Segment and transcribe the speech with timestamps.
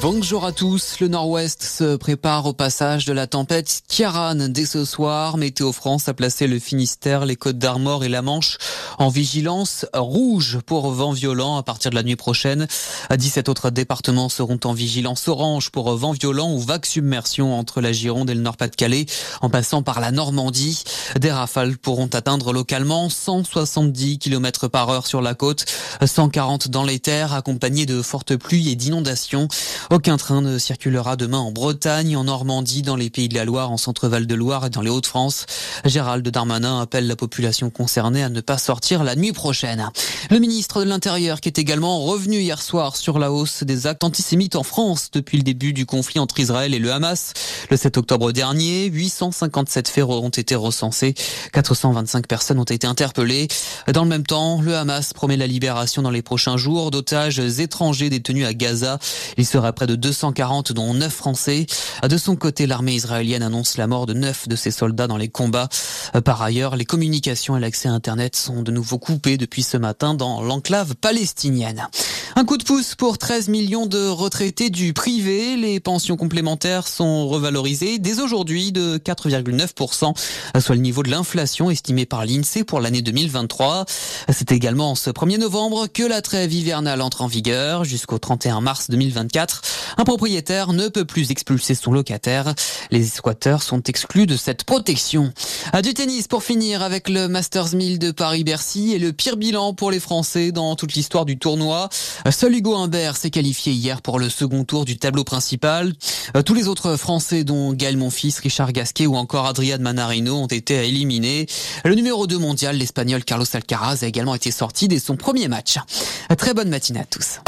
[0.00, 1.00] Bonjour à tous.
[1.00, 5.36] Le nord-ouest se prépare au passage de la tempête Kiaran dès ce soir.
[5.38, 8.58] Météo France a placé le Finistère, les Côtes d'Armor et la Manche
[8.98, 12.68] en vigilance rouge pour vent violent à partir de la nuit prochaine.
[13.10, 17.90] 17 autres départements seront en vigilance orange pour vent violent ou vague submersion entre la
[17.90, 19.06] Gironde et le Nord-Pas-de-Calais
[19.40, 20.84] en passant par la Normandie.
[21.18, 25.64] Des rafales pourront atteindre localement 170 km par heure sur la côte,
[26.04, 29.48] 140 dans les terres accompagnés de fortes pluies et d'inondations.
[29.90, 33.70] Aucun train ne circulera demain en Bretagne, en Normandie, dans les Pays de la Loire,
[33.70, 35.46] en Centre-Val de Loire et dans les Hauts-de-France.
[35.86, 39.88] Gérald Darmanin appelle la population concernée à ne pas sortir la nuit prochaine.
[40.30, 44.04] Le ministre de l'Intérieur qui est également revenu hier soir sur la hausse des actes
[44.04, 47.32] antisémites en France depuis le début du conflit entre Israël et le Hamas.
[47.70, 51.14] Le 7 octobre dernier, 857 faits ont été recensés.
[51.54, 53.48] 425 personnes ont été interpellées.
[53.90, 58.10] Dans le même temps, le Hamas promet la libération dans les prochains jours d'otages étrangers
[58.10, 58.98] détenus à Gaza.
[59.38, 61.66] Il sera près de 240, dont 9 Français.
[62.02, 65.28] De son côté, l'armée israélienne annonce la mort de 9 de ses soldats dans les
[65.28, 65.68] combats.
[66.24, 70.14] Par ailleurs, les communications et l'accès à Internet sont de nouveau coupés depuis ce matin
[70.14, 71.86] dans l'enclave palestinienne.
[72.38, 75.56] Un coup de pouce pour 13 millions de retraités du privé.
[75.56, 80.14] Les pensions complémentaires sont revalorisées dès aujourd'hui de 4,9%,
[80.60, 83.86] soit le niveau de l'inflation estimé par l'INSEE pour l'année 2023.
[84.28, 88.88] C'est également ce 1er novembre que la trêve hivernale entre en vigueur jusqu'au 31 mars
[88.88, 89.62] 2024.
[89.96, 92.54] Un propriétaire ne peut plus expulser son locataire.
[92.92, 95.32] Les squatteurs sont exclus de cette protection.
[95.82, 99.90] Du tennis pour finir avec le Masters 1000 de Paris-Bercy et le pire bilan pour
[99.90, 101.88] les Français dans toute l'histoire du tournoi.
[102.30, 105.92] Seul Hugo Humbert s'est qualifié hier pour le second tour du tableau principal.
[106.36, 110.46] Euh, tous les autres Français, dont Gaël Monfils, Richard Gasquet ou encore Adrian Manarino, ont
[110.46, 111.46] été éliminés.
[111.84, 115.76] Le numéro 2 mondial, l'Espagnol Carlos Alcaraz, a également été sorti dès son premier match.
[116.36, 117.40] Très bonne matinée à tous.